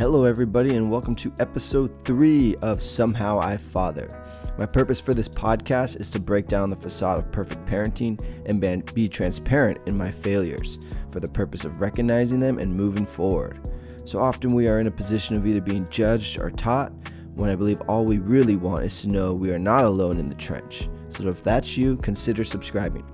[0.00, 4.08] Hello, everybody, and welcome to episode three of Somehow I Father.
[4.56, 8.94] My purpose for this podcast is to break down the facade of perfect parenting and
[8.94, 13.68] be transparent in my failures for the purpose of recognizing them and moving forward.
[14.06, 16.94] So often we are in a position of either being judged or taught
[17.34, 20.30] when I believe all we really want is to know we are not alone in
[20.30, 20.88] the trench.
[21.10, 23.04] So if that's you, consider subscribing.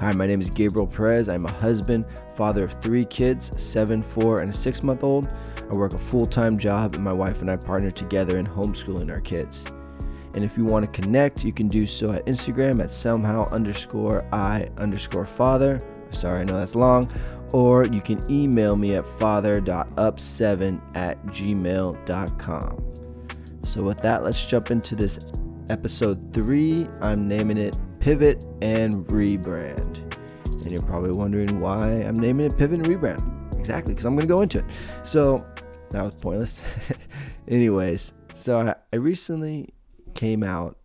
[0.00, 1.28] Hi, my name is Gabriel Perez.
[1.28, 5.28] I'm a husband, father of three kids, seven, four, and a six month old.
[5.70, 9.10] I work a full time job, and my wife and I partner together in homeschooling
[9.10, 9.66] our kids.
[10.34, 14.26] And if you want to connect, you can do so at Instagram at somehow underscore
[14.34, 15.78] I underscore father.
[16.10, 17.08] Sorry, I know that's long.
[17.52, 22.94] Or you can email me at father.up7 at gmail.com.
[23.62, 25.32] So, with that, let's jump into this
[25.70, 26.88] episode three.
[27.00, 29.98] I'm naming it Pivot and Rebrand.
[30.62, 33.33] And you're probably wondering why I'm naming it Pivot and Rebrand.
[33.64, 34.66] Exactly, because I'm going to go into it.
[35.04, 35.46] So,
[35.88, 36.62] that was pointless.
[37.48, 39.72] Anyways, so I, I, recently
[40.12, 40.76] came out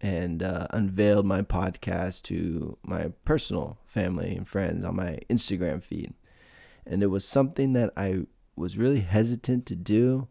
[0.00, 6.14] and uh, unveiled my podcast to my personal family and friends on my Instagram feed.
[6.86, 8.22] And it was something that I
[8.56, 10.26] was really hesitant to do.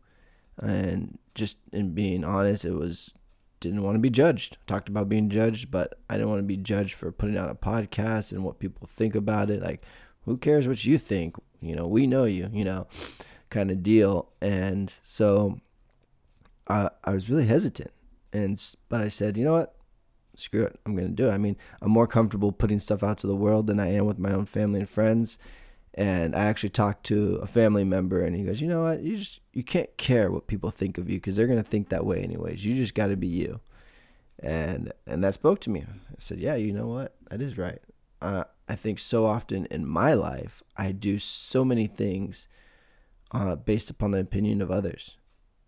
[0.57, 3.13] And just in being honest, it was
[3.59, 4.57] didn't want to be judged.
[4.66, 7.53] Talked about being judged, but I didn't want to be judged for putting out a
[7.53, 9.61] podcast and what people think about it.
[9.61, 9.83] Like,
[10.25, 11.35] who cares what you think?
[11.61, 12.87] You know, we know you, you know,
[13.49, 14.29] kind of deal.
[14.41, 15.61] And so
[16.67, 17.91] I, I was really hesitant.
[18.33, 19.75] And, but I said, you know what?
[20.35, 20.79] Screw it.
[20.85, 21.33] I'm going to do it.
[21.33, 24.17] I mean, I'm more comfortable putting stuff out to the world than I am with
[24.17, 25.37] my own family and friends.
[25.93, 29.01] And I actually talked to a family member, and he goes, "You know what?
[29.01, 32.05] You just you can't care what people think of you because they're gonna think that
[32.05, 32.65] way anyways.
[32.65, 33.59] You just got to be you."
[34.39, 35.81] And and that spoke to me.
[35.81, 37.15] I said, "Yeah, you know what?
[37.29, 37.81] That is right."
[38.22, 42.47] Uh, I think so often in my life, I do so many things
[43.31, 45.17] uh, based upon the opinion of others,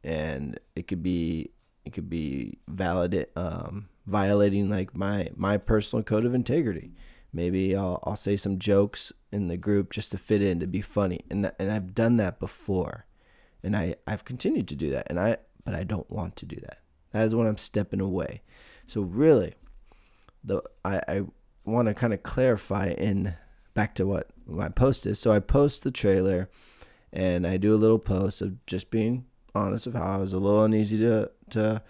[0.03, 1.51] and it could be
[1.83, 6.93] it could be valid um, violating like my my personal code of integrity
[7.33, 10.81] Maybe I'll, I'll say some jokes in the group just to fit in to be
[10.81, 11.21] funny.
[11.31, 13.07] And, and I've done that before.
[13.63, 15.07] And I, I've continued to do that.
[15.09, 16.79] And I, but I don't want to do that.
[17.11, 18.43] That is when I'm stepping away.
[18.85, 19.55] So really,
[20.43, 21.21] the I, I
[21.65, 23.35] want to kind of clarify in
[23.73, 25.19] back to what my post is.
[25.19, 26.49] So I post the trailer
[27.11, 29.25] and I do a little post of just being
[29.55, 31.81] honest of how I was a little uneasy to to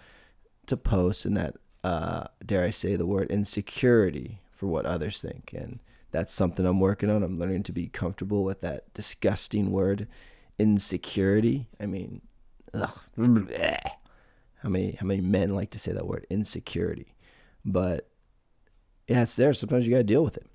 [0.66, 5.52] to post and that uh, dare I say the word insecurity for what others think.
[5.52, 5.80] And
[6.10, 7.22] that's something I'm working on.
[7.22, 10.06] I'm learning to be comfortable with that disgusting word,
[10.58, 11.66] insecurity.
[11.80, 12.22] I mean,
[12.72, 17.14] ugh, how many how many men like to say that word, insecurity?
[17.64, 18.08] But
[19.08, 19.52] yeah, it's there.
[19.52, 20.46] Sometimes you gotta deal with it.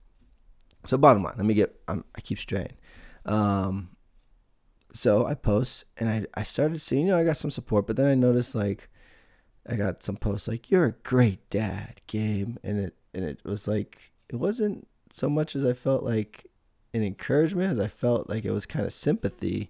[0.85, 1.79] So bottom line, let me get.
[1.87, 2.73] I'm, i keep straying.
[3.25, 3.89] Um,
[4.93, 7.95] so I post and I I started seeing, you know, I got some support, but
[7.95, 8.89] then I noticed like
[9.67, 13.67] I got some posts like "You're a great dad, Gabe," and it and it was
[13.67, 16.45] like it wasn't so much as I felt like
[16.93, 19.69] an encouragement as I felt like it was kind of sympathy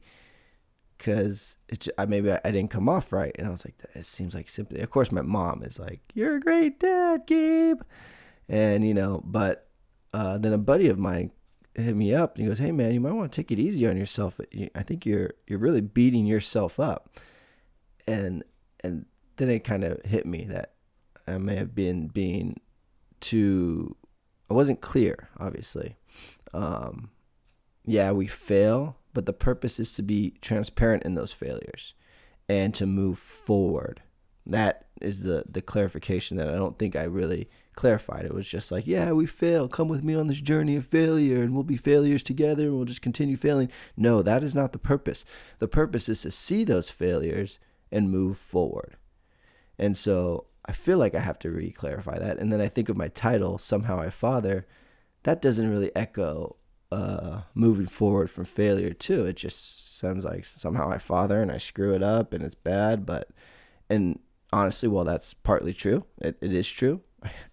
[0.98, 4.06] because it I maybe I, I, didn't come off right and I was like it
[4.06, 4.82] seems like sympathy.
[4.82, 7.82] Of course, my mom is like you're a great dad, Gabe,
[8.50, 9.68] and you know, but
[10.14, 11.32] uh, then a buddy of mine
[11.76, 13.88] hit me up and he goes, "Hey man, you might want to take it easy
[13.88, 14.42] on yourself.
[14.76, 17.18] I think you're you're really beating yourself up."
[18.08, 18.44] And
[18.82, 19.06] and
[19.38, 20.74] then it kind of hit me that
[21.28, 22.60] I may have been being
[23.20, 23.96] too.
[24.50, 25.98] I wasn't clear, obviously.
[26.54, 27.12] Um,
[27.86, 31.94] yeah, we fail, but the purpose is to be transparent in those failures
[32.48, 34.02] and to move forward.
[34.46, 38.26] That is the the clarification that I don't think I really clarified.
[38.26, 39.68] It was just like, yeah, we fail.
[39.70, 42.86] Come with me on this journey of failure, and we'll be failures together, and we'll
[42.86, 43.72] just continue failing.
[43.96, 45.24] No, that is not the purpose.
[45.60, 47.60] The purpose is to see those failures
[47.92, 48.98] and move forward.
[49.78, 52.38] And so I feel like I have to re clarify that.
[52.38, 54.68] And then I think of my title, Somehow I Father.
[55.24, 56.58] That doesn't really echo
[56.92, 59.26] uh, moving forward from failure, too.
[59.26, 63.06] It just sounds like somehow I father and I screw it up and it's bad.
[63.06, 63.30] But,
[63.90, 64.20] and
[64.52, 66.06] honestly, well, that's partly true.
[66.20, 67.02] It, it is true.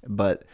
[0.07, 0.45] But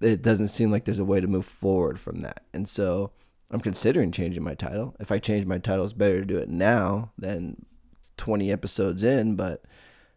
[0.00, 2.44] it doesn't seem like there's a way to move forward from that.
[2.52, 3.12] And so
[3.50, 4.94] I'm considering changing my title.
[5.00, 7.66] If I change my title, it's better to do it now than
[8.16, 9.34] 20 episodes in.
[9.34, 9.64] But,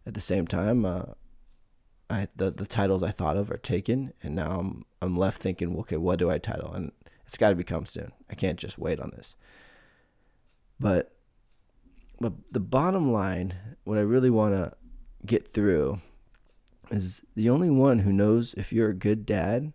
[0.05, 1.03] at the same time, uh,
[2.09, 5.77] I the the titles I thought of are taken, and now I'm I'm left thinking,
[5.79, 6.73] okay, what do I title?
[6.73, 6.91] And
[7.25, 8.11] it's got to become soon.
[8.29, 9.35] I can't just wait on this.
[10.79, 11.13] But
[12.19, 14.73] but the bottom line, what I really want to
[15.25, 16.01] get through,
[16.89, 19.73] is the only one who knows if you're a good dad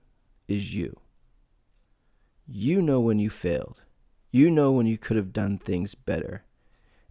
[0.48, 0.98] is you.
[2.46, 3.80] You know when you failed.
[4.30, 6.44] You know when you could have done things better.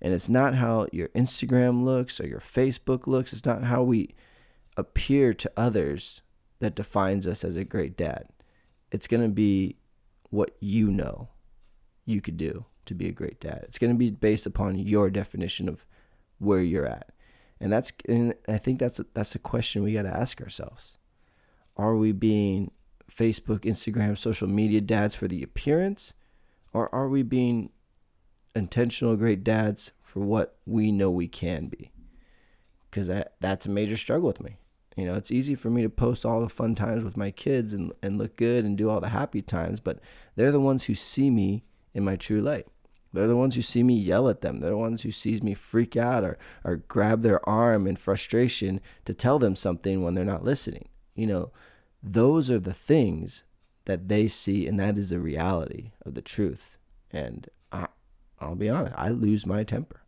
[0.01, 3.33] And it's not how your Instagram looks or your Facebook looks.
[3.33, 4.13] It's not how we
[4.77, 6.21] appear to others
[6.59, 8.27] that defines us as a great dad.
[8.91, 9.77] It's going to be
[10.29, 11.29] what you know
[12.05, 13.61] you could do to be a great dad.
[13.63, 15.85] It's going to be based upon your definition of
[16.37, 17.09] where you're at.
[17.59, 20.97] And that's and I think that's a, that's a question we got to ask ourselves.
[21.77, 22.71] Are we being
[23.11, 26.13] Facebook, Instagram, social media dads for the appearance
[26.73, 27.69] or are we being
[28.55, 31.91] intentional great dads for what we know we can be?
[32.91, 34.57] Cuz that that's a major struggle with me.
[34.95, 37.73] You know, it's easy for me to post all the fun times with my kids
[37.73, 39.99] and, and look good and do all the happy times, but
[40.35, 42.67] they're the ones who see me in my true light.
[43.15, 44.59] They're the ones who see me yell at them.
[44.59, 48.81] They're the ones who sees me freak out or, or grab their arm in frustration
[49.05, 50.89] to tell them something when they're not listening.
[51.15, 51.51] You know,
[52.03, 53.43] those are the things
[53.85, 56.77] that they see, and that is the reality of the truth.
[57.11, 57.87] And I,
[58.39, 60.01] I'll be honest, I lose my temper.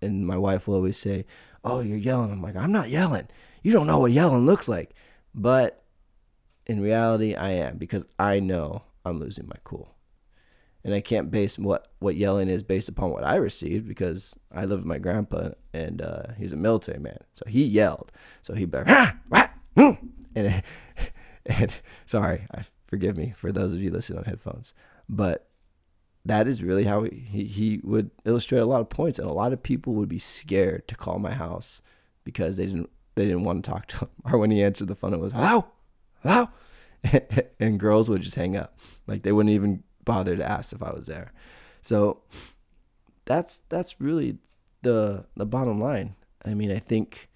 [0.00, 1.24] and my wife will always say,
[1.64, 2.32] Oh, you're yelling.
[2.32, 3.28] I'm like, I'm not yelling
[3.62, 4.94] you don't know what yelling looks like.
[5.34, 5.82] But
[6.66, 9.91] in reality, I am because I know I'm losing my cool.
[10.84, 14.64] And I can't base what, what yelling is based upon what I received because I
[14.64, 17.18] live with my grandpa and uh, he's a military man.
[17.34, 18.10] So he yelled.
[18.42, 19.98] So he better, ah, ah, mm.
[20.34, 20.62] and,
[21.46, 21.72] and
[22.04, 24.74] sorry, I, forgive me for those of you listening on headphones.
[25.08, 25.48] But
[26.24, 29.18] that is really how he, he, he would illustrate a lot of points.
[29.18, 31.80] And a lot of people would be scared to call my house
[32.24, 34.08] because they didn't they didn't want to talk to him.
[34.24, 35.66] Or when he answered the phone, it was hello,
[36.22, 36.48] hello,
[37.60, 40.92] and girls would just hang up, like they wouldn't even bother to ask if I
[40.92, 41.32] was there.
[41.80, 42.18] So
[43.24, 44.38] that's that's really
[44.82, 46.14] the the bottom line.
[46.44, 47.28] I mean, I think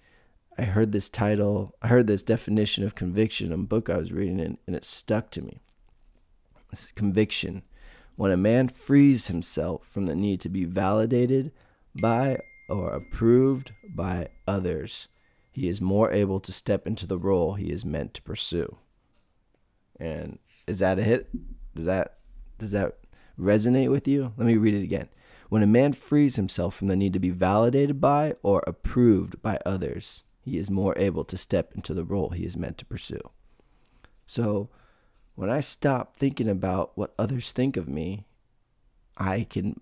[0.57, 4.11] I heard this title, I heard this definition of conviction in a book I was
[4.11, 5.61] reading, and, and it stuck to me.
[6.71, 7.63] This conviction
[8.17, 11.51] when a man frees himself from the need to be validated
[12.01, 15.07] by or approved by others
[15.57, 18.77] he is more able to step into the role he is meant to pursue.
[19.99, 20.37] And
[20.67, 21.29] is that a hit?
[21.73, 22.16] Does that
[22.57, 22.97] does that
[23.39, 24.33] resonate with you?
[24.37, 25.09] Let me read it again.
[25.49, 29.59] When a man frees himself from the need to be validated by or approved by
[29.65, 33.31] others, he is more able to step into the role he is meant to pursue.
[34.25, 34.69] So,
[35.35, 38.25] when I stop thinking about what others think of me,
[39.17, 39.79] I can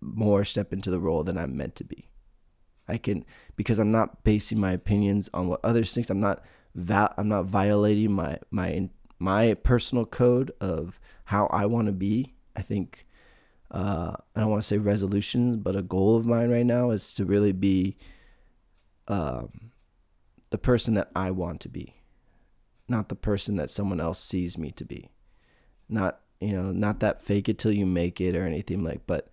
[0.00, 2.08] more step into the role that I'm meant to be.
[2.88, 3.24] I can
[3.56, 6.10] because I'm not basing my opinions on what others think.
[6.10, 6.42] I'm not
[6.74, 10.98] va- I'm not violating my my my personal code of
[11.30, 12.34] how I want to be.
[12.56, 13.06] I think
[13.70, 17.14] uh, I don't want to say resolutions, but a goal of mine right now is
[17.14, 17.96] to really be
[19.06, 19.70] um,
[20.50, 21.94] the person that I want to be,
[22.88, 25.08] not the person that someone else sees me to be.
[25.88, 29.02] Not you know, not that fake it till you make it or anything like.
[29.06, 29.28] But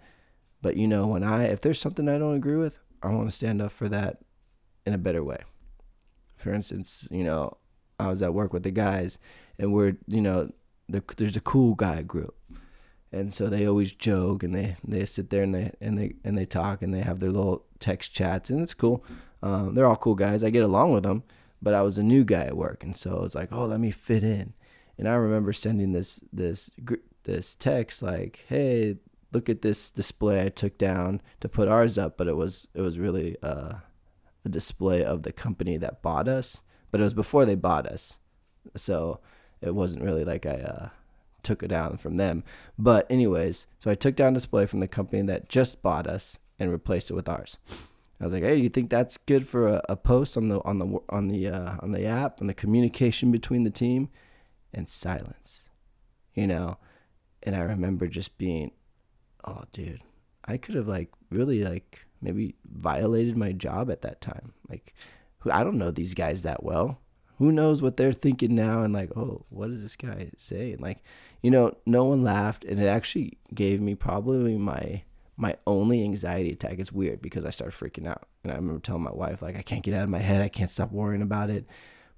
[0.62, 3.36] but you know, when I if there's something I don't agree with, I want to
[3.36, 4.20] stand up for that
[4.86, 5.40] in a better way.
[6.36, 7.58] For instance, you know,
[8.00, 9.18] I was at work with the guys,
[9.58, 10.52] and we're, you know,
[10.90, 12.36] the, there's a cool guy group,
[13.12, 16.38] and so they always joke and they they sit there and they and they and
[16.38, 19.04] they talk and they have their little text chats, and it's cool.
[19.44, 20.44] Um, they're all cool guys.
[20.44, 21.24] I get along with them,
[21.62, 23.80] but I was a new guy at work, and so I was like, oh, let
[23.80, 24.54] me fit in.
[24.98, 26.72] And I remember sending this this
[27.24, 28.98] this text like, hey,
[29.32, 32.82] look at this display I took down to put ours up, but it was it
[32.82, 33.74] was really uh,
[34.46, 38.18] a display of the company that bought us, but it was before they bought us,
[38.76, 39.20] so
[39.62, 40.90] it wasn't really like I uh,
[41.44, 42.44] took it down from them.
[42.78, 46.72] But anyways, so I took down display from the company that just bought us and
[46.72, 47.58] replaced it with ours.
[48.20, 50.60] I was like, "Hey, do you think that's good for a, a post on the
[50.64, 54.10] on the on the uh, on the app and the communication between the team?"
[54.74, 55.70] And silence,
[56.34, 56.78] you know.
[57.44, 58.72] And I remember just being
[59.48, 60.02] oh, dude,
[60.46, 64.54] I could have like really like maybe violated my job at that time.
[64.70, 64.94] Like,
[65.50, 67.00] I don't know these guys that well.
[67.38, 68.82] Who knows what they're thinking now?
[68.82, 70.78] And like, oh, what is this guy saying?
[70.80, 71.04] Like,
[71.42, 75.04] you know, no one laughed, and it actually gave me probably my
[75.40, 76.80] my only anxiety attack.
[76.80, 79.62] It's weird because I started freaking out, and I remember telling my wife like, I
[79.62, 80.42] can't get out of my head.
[80.42, 81.68] I can't stop worrying about it.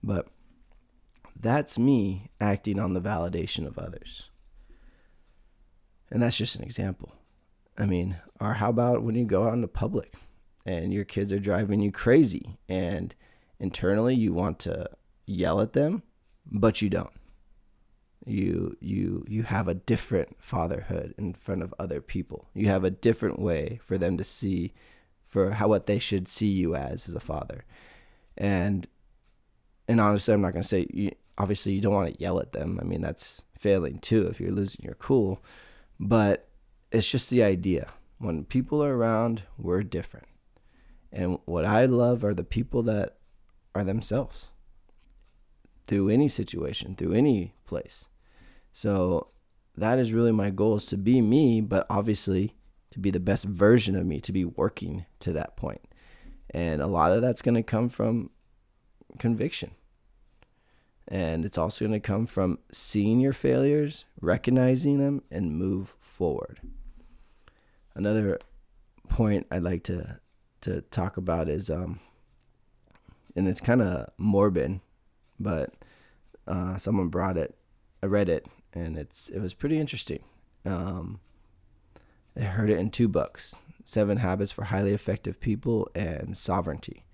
[0.02, 0.30] But
[1.38, 4.30] that's me acting on the validation of others.
[6.10, 7.14] And that's just an example.
[7.78, 10.14] I mean, or how about when you go out into public
[10.66, 13.16] and your kids are driving you crazy and
[13.60, 14.90] internally you want to
[15.29, 16.03] yell at them,
[16.51, 17.12] but you don't.
[18.25, 22.50] You you you have a different fatherhood in front of other people.
[22.53, 24.74] You have a different way for them to see
[25.25, 27.63] for how what they should see you as as a father.
[28.38, 28.88] And
[29.88, 32.51] and honestly, I'm not going to say you, obviously you don't want to yell at
[32.51, 32.77] them.
[32.79, 35.41] I mean, that's failing too if you're losing your cool
[36.00, 36.48] but
[36.91, 37.91] it's just the idea.
[38.17, 40.27] When people are around, we're different.
[41.12, 43.17] And what I love are the people that
[43.75, 44.50] are themselves
[45.89, 48.05] through any situation, through any place.
[48.72, 49.29] So
[49.75, 52.55] that is really my goal is to be me, but obviously
[52.91, 55.81] to be the best version of me, to be working to that point.
[56.51, 58.29] And a lot of that's going to come from
[59.17, 59.72] conviction.
[61.08, 66.60] And it's also going to come from seeing your failures, recognizing them, and move forward.
[67.96, 68.38] Another
[69.08, 70.19] point I'd like to
[70.62, 72.00] to talk about is um
[73.36, 74.81] and it's kind of morbid,
[75.39, 75.74] but
[76.48, 77.55] uh, someone brought it.
[78.03, 80.24] I read it, and it's it was pretty interesting.
[80.65, 81.19] Um,
[82.38, 87.05] I heard it in two books: Seven Habits for Highly Effective People and Sovereignty.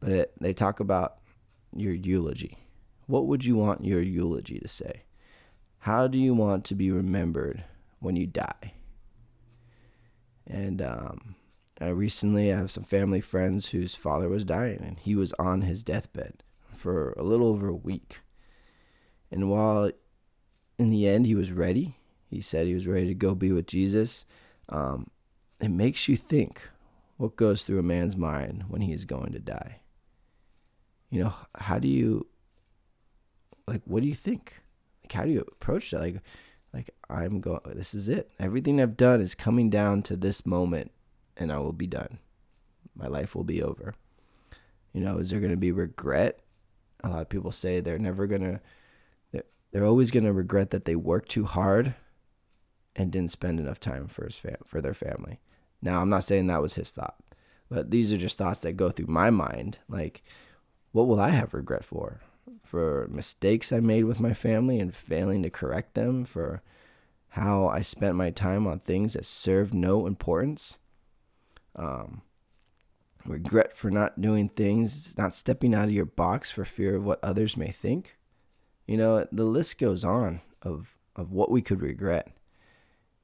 [0.00, 1.18] But it, they talk about
[1.74, 2.58] your eulogy.
[3.06, 5.04] What would you want your eulogy to say?
[5.80, 7.64] How do you want to be remembered
[8.00, 8.74] when you die?
[10.46, 11.36] And um,
[11.80, 15.62] I recently I have some family friends whose father was dying, and he was on
[15.62, 16.42] his deathbed
[16.74, 18.20] for a little over a week.
[19.30, 19.90] And while
[20.78, 21.96] in the end he was ready,
[22.28, 24.26] he said he was ready to go be with Jesus.
[24.68, 25.10] Um,
[25.60, 26.60] it makes you think
[27.16, 29.80] what goes through a man's mind when he is going to die.
[31.10, 32.26] You know, how do you
[33.66, 34.60] like what do you think?
[35.02, 36.00] Like how do you approach that?
[36.00, 36.22] Like
[36.72, 38.30] like I'm going this is it.
[38.38, 40.90] Everything I've done is coming down to this moment
[41.36, 42.18] and I will be done.
[42.96, 43.94] My life will be over.
[44.92, 46.40] You know, is there going to be regret?
[47.02, 48.60] A lot of people say they're never to
[49.32, 51.94] they're, they're always to regret that they worked too hard
[52.96, 55.40] and didn't spend enough time for his fam- for their family.
[55.82, 57.16] Now, I'm not saying that was his thought,
[57.68, 59.78] but these are just thoughts that go through my mind.
[59.88, 60.22] Like,
[60.92, 62.20] what will I have regret for?
[62.62, 66.62] For mistakes I made with my family and failing to correct them, for
[67.30, 70.78] how I spent my time on things that served no importance,
[71.74, 72.22] um,
[73.26, 77.22] regret for not doing things, not stepping out of your box for fear of what
[77.22, 78.16] others may think.
[78.86, 82.28] You know, the list goes on of, of what we could regret.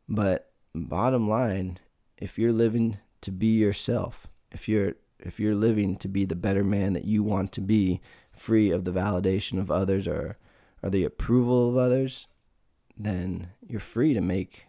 [0.08, 1.78] But bottom line,
[2.16, 6.64] if you're living to be yourself, if you're if you're living to be the better
[6.64, 8.00] man that you want to be,
[8.32, 10.38] free of the validation of others or
[10.82, 12.26] or the approval of others,
[12.96, 14.66] then you're free to make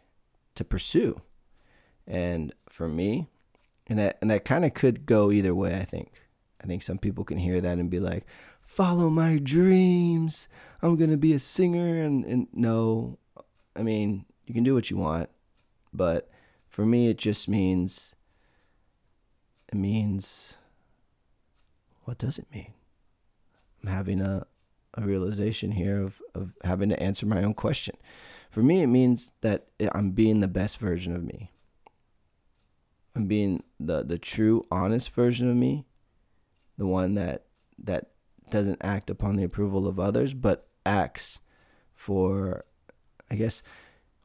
[0.55, 1.21] to pursue.
[2.05, 3.29] And for me,
[3.91, 5.75] and that and that kind of could go either way.
[5.75, 6.13] I think.
[6.63, 8.25] I think some people can hear that and be like,
[8.61, 10.47] "Follow my dreams.
[10.81, 13.19] I'm gonna be a singer." And and no,
[13.75, 15.29] I mean you can do what you want,
[15.93, 16.29] but
[16.69, 18.15] for me it just means.
[19.67, 20.55] It means.
[22.05, 22.73] What does it mean?
[23.83, 24.47] I'm having a
[24.93, 27.95] a realization here of, of having to answer my own question.
[28.49, 31.51] For me, it means that I'm being the best version of me.
[33.15, 35.85] I'm being the the true honest version of me,
[36.77, 37.45] the one that
[37.77, 38.11] that
[38.49, 41.39] doesn't act upon the approval of others, but acts
[41.93, 42.65] for
[43.29, 43.63] I guess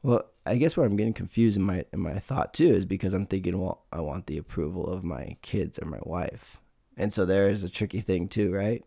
[0.03, 3.13] well, I guess where I'm getting confused in my in my thought too is because
[3.13, 6.61] I'm thinking, well, I want the approval of my kids or my wife.
[6.95, 8.83] And so there is a tricky thing too, right?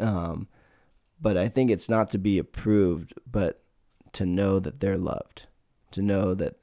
[0.00, 0.48] Um,
[1.20, 3.62] but I think it's not to be approved, but
[4.12, 5.46] to know that they're loved,
[5.92, 6.56] to know that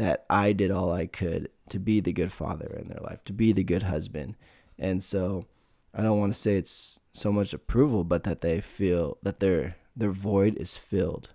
[0.00, 3.34] that I did all I could to be the good father in their life, to
[3.34, 4.34] be the good husband.
[4.78, 5.44] And so
[5.92, 9.76] I don't want to say it's so much approval, but that they feel that their
[9.94, 11.28] their void is filled.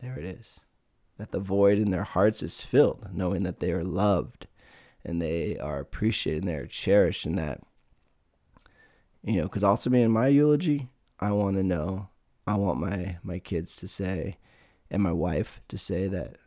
[0.00, 0.58] There it is.
[1.18, 4.48] That the void in their hearts is filled, knowing that they are loved
[5.04, 7.60] and they are appreciated and they are cherished and that
[9.22, 10.88] you know, because ultimately in my eulogy,
[11.20, 12.08] I want to know,
[12.44, 14.38] I want my my kids to say
[14.90, 16.38] and my wife to say that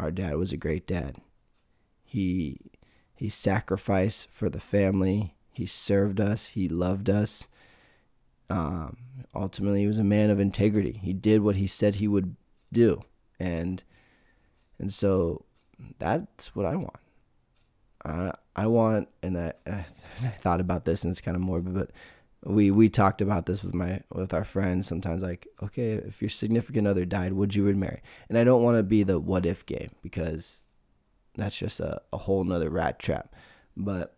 [0.00, 1.16] our dad was a great dad.
[2.02, 2.58] He
[3.14, 5.34] he sacrificed for the family.
[5.52, 6.46] He served us.
[6.46, 7.48] He loved us.
[8.48, 8.96] Um,
[9.34, 10.98] ultimately, he was a man of integrity.
[11.02, 12.34] He did what he said he would
[12.72, 13.02] do,
[13.38, 13.82] and
[14.78, 15.44] and so
[15.98, 16.96] that's what I want.
[18.04, 21.90] I I want, and I, I thought about this, and it's kind of morbid, but
[22.44, 26.30] we we talked about this with my with our friends sometimes like okay if your
[26.30, 28.02] significant other died would you remarry?
[28.28, 30.62] And i don't want to be the what if game because
[31.34, 33.34] that's just a, a whole nother rat trap.
[33.76, 34.16] But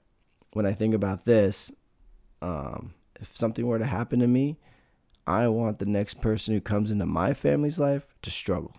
[0.52, 1.72] when i think about this
[2.40, 4.58] um, if something were to happen to me
[5.26, 8.76] i want the next person who comes into my family's life to struggle.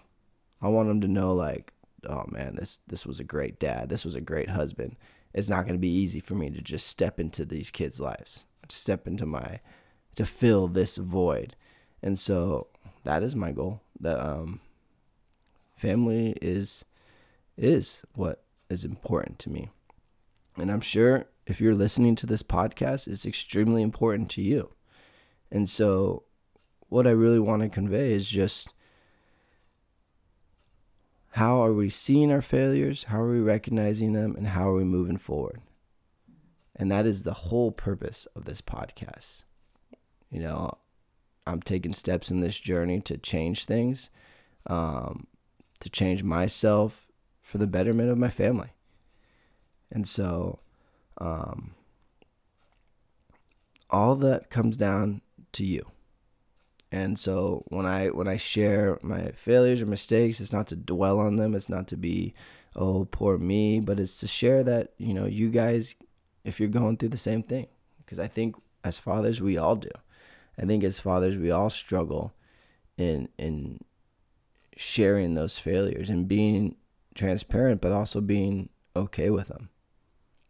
[0.62, 1.74] I want them to know like
[2.08, 3.90] oh man this this was a great dad.
[3.90, 4.96] This was a great husband.
[5.34, 8.46] It's not going to be easy for me to just step into these kids lives
[8.74, 9.60] to step into my
[10.16, 11.56] to fill this void
[12.02, 12.68] and so
[13.04, 14.60] that is my goal that um
[15.76, 16.86] family is
[17.58, 19.70] is what is important to me.
[20.58, 24.74] And I'm sure if you're listening to this podcast, it's extremely important to you.
[25.52, 26.24] And so,
[26.90, 28.70] what I really want to convey is just
[31.32, 33.06] how are we seeing our failures?
[33.06, 34.36] How are we recognizing them?
[34.36, 35.62] And how are we moving forward?
[36.76, 39.44] And that is the whole purpose of this podcast.
[40.32, 40.78] You know,
[41.46, 44.10] I'm taking steps in this journey to change things,
[44.68, 45.28] um,
[45.80, 47.08] to change myself
[47.42, 48.70] for the betterment of my family.
[49.92, 50.60] And so,
[51.20, 51.76] um,
[53.90, 55.92] all that comes down to you.
[56.92, 61.20] And so when I when I share my failures or mistakes, it's not to dwell
[61.20, 61.56] on them.
[61.56, 62.34] It's not to be,
[62.76, 65.96] oh poor me, but it's to share that you know you guys,
[66.44, 69.90] if you're going through the same thing, because I think as fathers we all do.
[70.58, 72.34] I think as fathers we all struggle
[72.98, 73.80] in in
[74.76, 76.76] sharing those failures and being
[77.16, 79.70] transparent, but also being okay with them.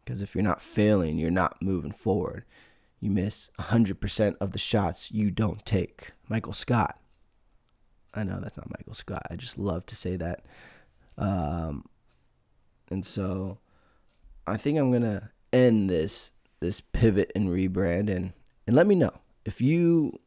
[0.04, 2.46] Because if you're not failing, you're not moving forward.
[3.00, 6.12] You miss 100% of the shots you don't take.
[6.30, 7.00] Michael Scott.
[8.14, 9.24] I know that's not Michael Scott.
[9.30, 10.46] I just love to say that.
[11.18, 11.86] Um,
[12.90, 13.60] and so
[14.46, 18.34] I think I'm going to end this this pivot and rebrand and
[18.66, 19.12] and let me know
[19.46, 20.20] if you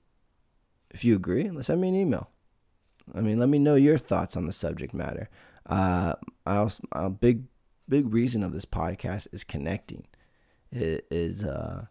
[0.90, 2.30] if you agree, send me an email.
[3.14, 5.28] I mean, let me know your thoughts on the subject matter.
[5.66, 6.14] Uh,
[6.46, 7.44] I also, a big
[7.88, 10.06] big reason of this podcast is connecting.
[10.72, 11.86] It is uh,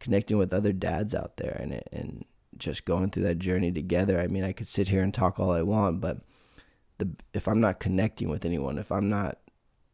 [0.00, 2.24] connecting with other dads out there and and
[2.56, 4.20] just going through that journey together.
[4.20, 6.18] I mean, I could sit here and talk all I want, but
[6.98, 9.38] the if I'm not connecting with anyone, if I'm not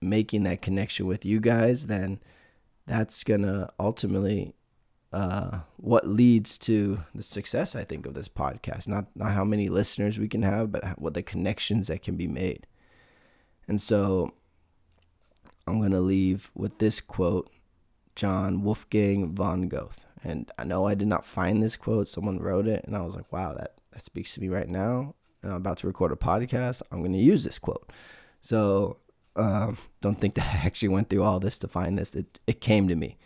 [0.01, 2.21] making that connection with you guys, then
[2.89, 4.55] that's gonna ultimately
[5.13, 8.89] uh, what leads to the success I think of this podcast.
[8.89, 12.27] Not not how many listeners we can have, but what the connections that can be
[12.27, 12.67] made.
[13.69, 14.33] And so
[15.67, 17.51] I'm gonna leave with this quote,
[18.17, 20.05] John Wolfgang von Goethe.
[20.25, 23.15] And I know I did not find this quote; someone wrote it, and I was
[23.15, 25.15] like, wow, that that speaks to me right now.
[25.43, 26.83] And I'm about to record a podcast.
[26.91, 27.93] I'm gonna use this quote.
[28.41, 28.97] So
[29.39, 32.15] um, don't think that I actually went through all this to find this.
[32.15, 33.19] It it came to me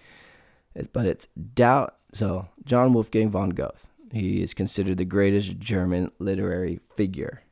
[0.93, 1.97] but it's doubt.
[2.13, 7.43] So John Wolfgang von Goethe, he is considered the greatest German literary figure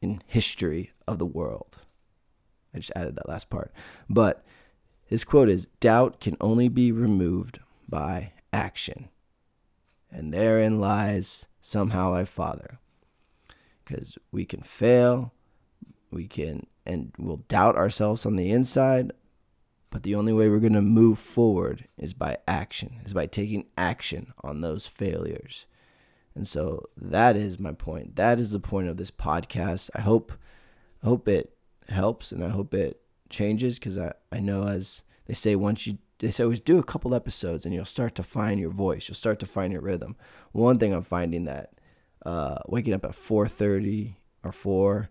[0.00, 1.78] in history of the world.
[2.74, 3.72] I just added that last part,
[4.08, 4.44] but
[5.04, 9.08] his quote is: "Doubt can only be removed by action,
[10.10, 12.78] and therein lies somehow I father."
[13.84, 15.32] Because we can fail,
[16.10, 19.12] we can and we'll doubt ourselves on the inside,
[19.90, 23.66] but the only way we're going to move forward is by action, is by taking
[23.76, 25.66] action on those failures.
[26.34, 28.16] And so that is my point.
[28.16, 29.90] That is the point of this podcast.
[29.94, 30.32] I hope
[31.02, 31.56] I hope it
[31.88, 35.98] helps and I hope it changes because I, I know as they say once you
[36.20, 39.08] they say always do a couple episodes and you'll start to find your voice.
[39.08, 40.16] You'll start to find your rhythm.
[40.52, 41.72] One thing I'm finding that
[42.24, 44.14] uh, waking up at 4:30
[44.44, 45.10] or 4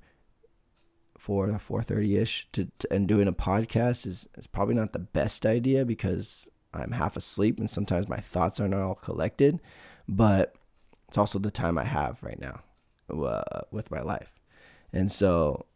[1.21, 5.45] four four thirty ish to, and doing a podcast is is probably not the best
[5.45, 9.61] idea because I'm half asleep and sometimes my thoughts aren't all collected,
[10.07, 10.55] but
[11.07, 12.63] it's also the time I have right now
[13.13, 14.39] uh, with my life,
[14.91, 15.67] and so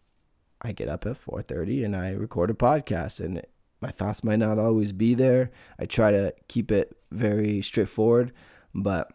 [0.64, 3.42] I get up at four thirty and I record a podcast and.
[3.82, 5.52] My thoughts might not always be there.
[5.78, 8.32] I try to keep it very straightforward,
[8.74, 9.12] but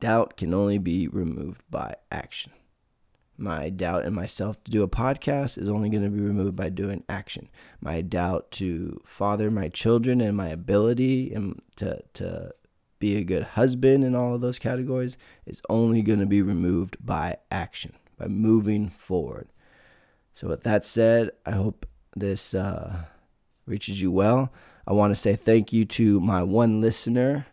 [0.00, 2.52] doubt can only be removed by action
[3.38, 6.68] my doubt in myself to do a podcast is only going to be removed by
[6.68, 7.48] doing action.
[7.80, 12.52] My doubt to father my children and my ability and to to
[12.98, 16.96] be a good husband in all of those categories is only going to be removed
[17.00, 19.48] by action, by moving forward.
[20.34, 23.04] So with that said, I hope this uh,
[23.66, 24.52] reaches you well.
[24.86, 27.46] I want to say thank you to my one listener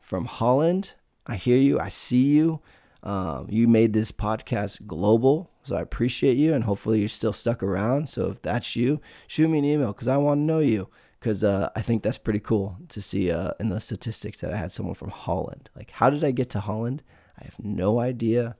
[0.00, 0.92] from Holland.
[1.26, 1.78] I hear you.
[1.78, 2.60] I see you.
[3.02, 7.62] Um, you made this podcast global, so I appreciate you, and hopefully you're still stuck
[7.62, 8.08] around.
[8.08, 10.88] So if that's you, shoot me an email because I want to know you.
[11.18, 14.56] Because uh, I think that's pretty cool to see uh, in the statistics that I
[14.56, 15.68] had someone from Holland.
[15.76, 17.02] Like, how did I get to Holland?
[17.38, 18.56] I have no idea.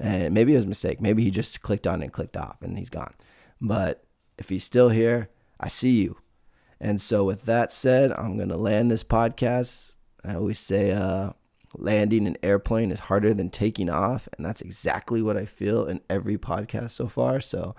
[0.00, 1.00] And maybe it was a mistake.
[1.00, 3.14] Maybe he just clicked on and clicked off and he's gone.
[3.60, 4.04] But
[4.38, 6.18] if he's still here, I see you.
[6.80, 9.94] And so, with that said, I'm going to land this podcast.
[10.24, 11.30] I always say, uh,
[11.74, 14.28] landing an airplane is harder than taking off.
[14.36, 17.40] And that's exactly what I feel in every podcast so far.
[17.40, 17.74] So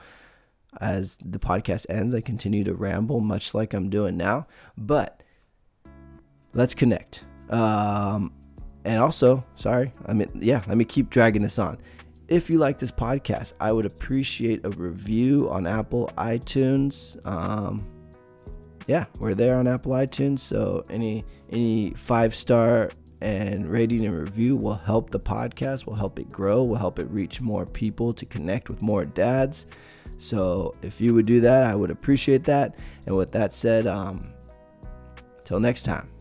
[0.80, 4.48] as the podcast ends, I continue to ramble, much like I'm doing now.
[4.78, 5.24] But
[6.54, 7.26] let's connect.
[7.50, 8.34] Um,
[8.84, 11.78] and also, sorry, I mean, yeah, let me keep dragging this on.
[12.28, 17.18] if you like this podcast, I would appreciate a review on Apple iTunes.
[17.26, 17.86] Um,
[18.88, 22.90] yeah, we're there on Apple iTunes, so any any five star
[23.22, 27.10] and rating and review will help the podcast, will help it grow, will help it
[27.10, 29.66] reach more people to connect with more dads.
[30.18, 32.82] So if you would do that, I would appreciate that.
[33.06, 34.34] And with that said, um,
[35.44, 36.15] till next time.